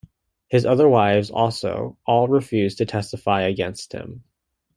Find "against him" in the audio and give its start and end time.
3.43-4.23